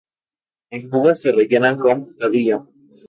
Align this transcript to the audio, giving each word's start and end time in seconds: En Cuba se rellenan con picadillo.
En 0.71 0.89
Cuba 0.89 1.13
se 1.13 1.31
rellenan 1.31 1.77
con 1.77 2.05
picadillo. 2.07 2.67